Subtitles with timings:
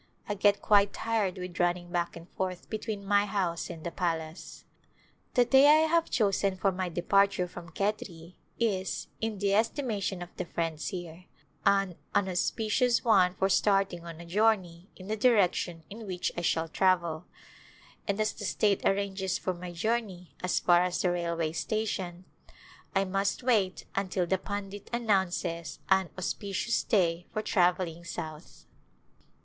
[0.27, 4.65] I get quite tired with running back and forth between my house and the palace.
[5.35, 10.35] The day I have chosen for my departure from Khetri is, in the estimation of
[10.37, 11.25] the friends here,
[11.67, 16.67] an unauspicious one for starting on a journey in the direction in which I shall
[16.67, 17.25] travel,
[18.07, 22.25] and as the state ar ranges for my journey as far as the railway station,
[22.95, 28.65] I must wait until the pundit announces an auspicious day for travelling south.